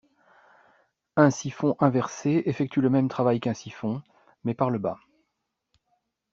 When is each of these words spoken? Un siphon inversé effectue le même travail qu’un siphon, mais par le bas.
Un 1.15 1.29
siphon 1.29 1.75
inversé 1.79 2.41
effectue 2.47 2.81
le 2.81 2.89
même 2.89 3.07
travail 3.07 3.39
qu’un 3.39 3.53
siphon, 3.53 4.01
mais 4.43 4.55
par 4.55 4.71
le 4.71 4.79
bas. 4.79 4.97